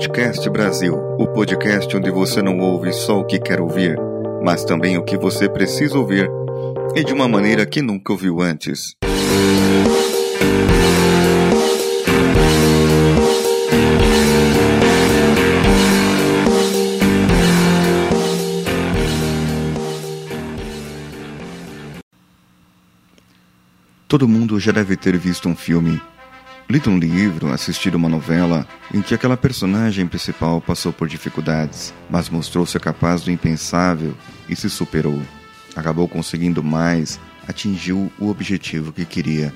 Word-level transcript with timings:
Coachcast 0.00 0.48
Brasil, 0.48 0.94
o 1.18 1.26
podcast 1.26 1.94
onde 1.94 2.10
você 2.10 2.40
não 2.40 2.58
ouve 2.58 2.90
só 2.90 3.20
o 3.20 3.24
que 3.26 3.38
quer 3.38 3.60
ouvir, 3.60 3.98
mas 4.42 4.64
também 4.64 4.96
o 4.96 5.04
que 5.04 5.14
você 5.18 5.46
precisa 5.46 5.98
ouvir 5.98 6.26
e 6.96 7.04
de 7.04 7.12
uma 7.12 7.28
maneira 7.28 7.66
que 7.66 7.82
nunca 7.82 8.10
ouviu 8.10 8.40
antes. 8.40 8.96
Todo 24.08 24.26
mundo 24.26 24.58
já 24.58 24.72
deve 24.72 24.96
ter 24.96 25.18
visto 25.18 25.46
um 25.46 25.54
filme, 25.54 26.00
lido 26.70 26.88
um 26.88 26.98
livro, 26.98 27.52
assistido 27.52 27.96
uma 27.96 28.08
novela 28.08 28.64
em 28.94 29.02
que 29.02 29.12
aquela 29.12 29.36
personagem 29.36 30.06
principal 30.06 30.60
passou 30.60 30.92
por 30.92 31.08
dificuldades, 31.08 31.92
mas 32.08 32.30
mostrou-se 32.30 32.78
capaz 32.78 33.22
do 33.22 33.30
impensável 33.32 34.14
e 34.48 34.54
se 34.54 34.70
superou. 34.70 35.20
Acabou 35.74 36.06
conseguindo 36.06 36.62
mais, 36.62 37.18
atingiu 37.48 38.12
o 38.20 38.28
objetivo 38.28 38.92
que 38.92 39.04
queria. 39.04 39.52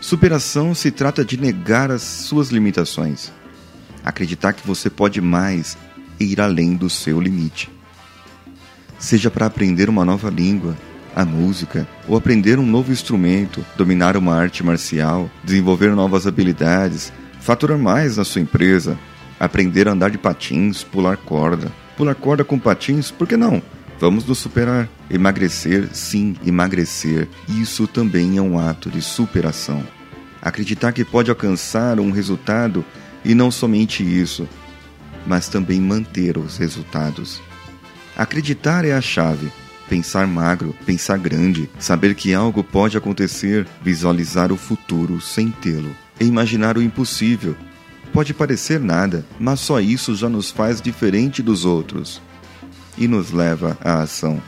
Superação 0.00 0.74
se 0.74 0.90
trata 0.90 1.24
de 1.24 1.36
negar 1.36 1.92
as 1.92 2.02
suas 2.02 2.48
limitações, 2.48 3.32
acreditar 4.04 4.52
que 4.52 4.66
você 4.66 4.90
pode 4.90 5.20
mais 5.20 5.78
e 6.18 6.24
ir 6.24 6.40
além 6.40 6.74
do 6.74 6.90
seu 6.90 7.20
limite. 7.20 7.70
Seja 8.98 9.30
para 9.30 9.46
aprender 9.46 9.88
uma 9.88 10.04
nova 10.04 10.28
língua, 10.28 10.76
a 11.14 11.24
música, 11.24 11.86
ou 12.08 12.16
aprender 12.16 12.58
um 12.58 12.66
novo 12.66 12.90
instrumento, 12.90 13.64
dominar 13.76 14.16
uma 14.16 14.34
arte 14.34 14.64
marcial, 14.64 15.30
desenvolver 15.44 15.94
novas 15.94 16.26
habilidades, 16.26 17.12
faturar 17.40 17.78
mais 17.78 18.16
na 18.16 18.24
sua 18.24 18.40
empresa, 18.40 18.98
aprender 19.38 19.86
a 19.88 19.92
andar 19.92 20.10
de 20.10 20.18
patins, 20.18 20.82
pular 20.82 21.16
corda. 21.16 21.70
Pular 21.96 22.14
corda 22.14 22.44
com 22.44 22.58
patins, 22.58 23.10
por 23.10 23.28
que 23.28 23.36
não? 23.36 23.62
Vamos 24.00 24.24
nos 24.26 24.38
superar. 24.38 24.88
Emagrecer, 25.08 25.88
sim, 25.92 26.34
emagrecer. 26.44 27.28
Isso 27.48 27.86
também 27.86 28.36
é 28.36 28.42
um 28.42 28.58
ato 28.58 28.90
de 28.90 29.00
superação. 29.00 29.84
Acreditar 30.42 30.92
que 30.92 31.04
pode 31.04 31.30
alcançar 31.30 32.00
um 32.00 32.10
resultado 32.10 32.84
e 33.24 33.34
não 33.34 33.50
somente 33.50 34.02
isso, 34.02 34.48
mas 35.26 35.48
também 35.48 35.80
manter 35.80 36.36
os 36.36 36.58
resultados. 36.58 37.40
Acreditar 38.16 38.84
é 38.84 38.92
a 38.92 39.00
chave 39.00 39.50
pensar 39.94 40.26
magro, 40.26 40.74
pensar 40.84 41.16
grande, 41.16 41.70
saber 41.78 42.16
que 42.16 42.34
algo 42.34 42.64
pode 42.64 42.96
acontecer, 42.96 43.64
visualizar 43.80 44.50
o 44.50 44.56
futuro 44.56 45.20
sem 45.20 45.52
tê-lo, 45.52 45.94
imaginar 46.18 46.76
o 46.76 46.82
impossível. 46.82 47.54
Pode 48.12 48.34
parecer 48.34 48.80
nada, 48.80 49.24
mas 49.38 49.60
só 49.60 49.78
isso 49.78 50.16
já 50.16 50.28
nos 50.28 50.50
faz 50.50 50.80
diferente 50.80 51.40
dos 51.44 51.64
outros 51.64 52.20
e 52.98 53.06
nos 53.06 53.30
leva 53.30 53.78
à 53.80 54.02
ação. 54.02 54.42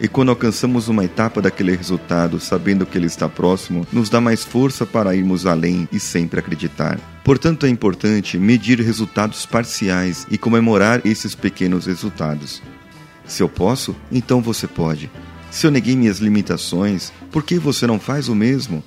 E 0.00 0.08
quando 0.08 0.30
alcançamos 0.30 0.88
uma 0.88 1.04
etapa 1.04 1.40
daquele 1.40 1.76
resultado, 1.76 2.40
sabendo 2.40 2.84
que 2.84 2.98
ele 2.98 3.06
está 3.06 3.28
próximo, 3.28 3.86
nos 3.92 4.10
dá 4.10 4.20
mais 4.20 4.42
força 4.42 4.84
para 4.84 5.14
irmos 5.14 5.46
além 5.46 5.88
e 5.92 6.00
sempre 6.00 6.40
acreditar. 6.40 6.98
Portanto, 7.22 7.64
é 7.64 7.68
importante 7.68 8.36
medir 8.38 8.80
resultados 8.80 9.46
parciais 9.46 10.26
e 10.28 10.36
comemorar 10.36 11.00
esses 11.04 11.32
pequenos 11.32 11.86
resultados. 11.86 12.60
Se 13.26 13.42
eu 13.42 13.48
posso, 13.48 13.96
então 14.10 14.40
você 14.40 14.66
pode. 14.66 15.10
Se 15.50 15.66
eu 15.66 15.70
neguei 15.70 15.96
minhas 15.96 16.18
limitações, 16.18 17.12
por 17.30 17.42
que 17.42 17.58
você 17.58 17.86
não 17.86 18.00
faz 18.00 18.28
o 18.28 18.34
mesmo? 18.34 18.82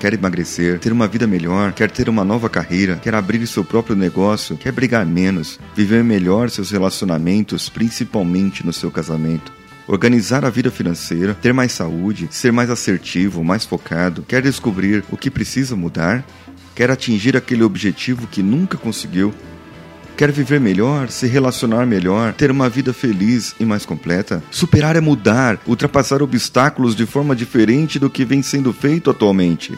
Quer 0.00 0.12
emagrecer, 0.12 0.78
ter 0.80 0.92
uma 0.92 1.06
vida 1.06 1.26
melhor, 1.26 1.72
quer 1.72 1.90
ter 1.90 2.08
uma 2.08 2.24
nova 2.24 2.50
carreira, 2.50 2.96
quer 2.96 3.14
abrir 3.14 3.46
seu 3.46 3.64
próprio 3.64 3.96
negócio, 3.96 4.56
quer 4.56 4.72
brigar 4.72 5.06
menos, 5.06 5.58
viver 5.74 6.04
melhor 6.04 6.50
seus 6.50 6.70
relacionamentos, 6.70 7.68
principalmente 7.68 8.66
no 8.66 8.72
seu 8.72 8.90
casamento. 8.90 9.52
Organizar 9.86 10.44
a 10.44 10.50
vida 10.50 10.70
financeira, 10.70 11.34
ter 11.34 11.52
mais 11.54 11.72
saúde, 11.72 12.28
ser 12.30 12.52
mais 12.52 12.70
assertivo, 12.70 13.44
mais 13.44 13.64
focado, 13.64 14.24
quer 14.26 14.42
descobrir 14.42 15.04
o 15.10 15.16
que 15.16 15.30
precisa 15.30 15.76
mudar, 15.76 16.24
quer 16.74 16.90
atingir 16.90 17.36
aquele 17.36 17.62
objetivo 17.62 18.26
que 18.26 18.42
nunca 18.42 18.76
conseguiu, 18.76 19.32
Quer 20.16 20.30
viver 20.30 20.60
melhor, 20.60 21.08
se 21.08 21.26
relacionar 21.26 21.84
melhor, 21.86 22.32
ter 22.34 22.48
uma 22.48 22.68
vida 22.68 22.92
feliz 22.92 23.52
e 23.58 23.64
mais 23.64 23.84
completa? 23.84 24.40
Superar 24.48 24.94
é 24.94 25.00
mudar, 25.00 25.58
ultrapassar 25.66 26.22
obstáculos 26.22 26.94
de 26.94 27.04
forma 27.04 27.34
diferente 27.34 27.98
do 27.98 28.08
que 28.08 28.24
vem 28.24 28.40
sendo 28.40 28.72
feito 28.72 29.10
atualmente. 29.10 29.76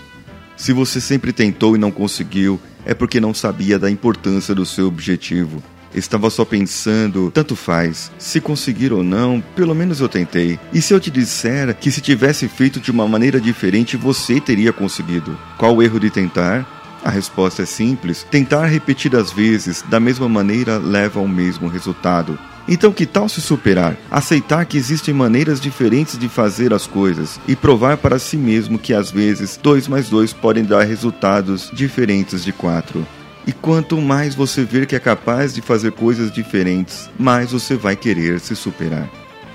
Se 0.55 0.75
você 0.75 1.01
sempre 1.01 1.33
tentou 1.33 1.75
e 1.75 1.79
não 1.79 1.91
conseguiu, 1.91 2.61
é 2.85 2.93
porque 2.93 3.19
não 3.19 3.33
sabia 3.33 3.79
da 3.79 3.91
importância 3.91 4.55
do 4.55 4.67
seu 4.67 4.87
objetivo. 4.87 5.63
Estava 5.95 6.29
só 6.29 6.45
pensando, 6.45 7.31
tanto 7.31 7.57
faz, 7.57 8.13
se 8.19 8.39
conseguir 8.39 8.93
ou 8.93 9.03
não, 9.03 9.43
pelo 9.55 9.75
menos 9.75 10.01
eu 10.01 10.09
tentei. 10.09 10.61
E 10.71 10.83
se 10.83 10.93
eu 10.93 11.01
te 11.01 11.11
disser 11.11 11.75
que 11.75 11.91
se 11.91 12.03
tivesse 12.03 12.47
feito 12.47 12.79
de 12.79 12.91
uma 12.91 13.09
maneira 13.09 13.41
diferente, 13.41 13.97
você 13.97 14.39
teria 14.39 14.71
conseguido? 14.71 15.39
Qual 15.57 15.75
o 15.75 15.83
erro 15.83 15.99
de 15.99 16.11
tentar? 16.11 16.77
A 17.05 17.11
resposta 17.11 17.63
é 17.63 17.67
simples: 17.67 18.27
tentar 18.31 18.67
repetidas 18.67 19.33
vezes 19.33 19.83
da 19.89 20.01
mesma 20.01 20.29
maneira 20.29 20.79
leva 20.79 21.21
ao 21.21 21.29
mesmo 21.29 21.69
resultado. 21.69 22.39
Então, 22.69 22.93
que 22.93 23.07
tal 23.07 23.29
se 23.29 23.41
superar? 23.41 23.97
Aceitar 24.11 24.67
que 24.67 24.77
existem 24.77 25.15
maneiras 25.15 25.61
diferentes 25.61 26.19
de 26.19 26.29
fazer 26.29 26.75
as 26.75 26.85
coisas 26.85 27.39
e 27.47 27.55
provar 27.55 27.97
para 27.97 28.19
si 28.19 28.37
mesmo 28.37 28.77
que 28.77 28.93
às 28.93 29.11
vezes 29.11 29.57
2 29.63 29.87
mais 29.87 30.09
2 30.09 30.33
podem 30.33 30.65
dar 30.65 30.83
resultados 30.83 31.71
diferentes 31.73 32.43
de 32.43 32.53
4. 32.53 33.07
E 33.47 33.53
quanto 33.53 34.01
mais 34.01 34.35
você 34.35 34.65
ver 34.65 34.87
que 34.87 34.97
é 34.97 34.99
capaz 34.99 35.55
de 35.55 35.63
fazer 35.63 35.93
coisas 35.93 36.33
diferentes, 36.33 37.09
mais 37.17 37.53
você 37.53 37.77
vai 37.77 37.95
querer 37.95 38.41
se 38.41 38.57
superar. 38.57 39.09